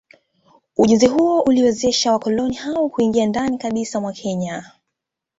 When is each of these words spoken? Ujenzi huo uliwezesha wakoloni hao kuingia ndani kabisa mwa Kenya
Ujenzi 0.77 1.07
huo 1.07 1.41
uliwezesha 1.41 2.11
wakoloni 2.11 2.53
hao 2.55 2.89
kuingia 2.89 3.25
ndani 3.25 3.57
kabisa 3.57 3.99
mwa 4.01 4.13
Kenya 4.13 4.65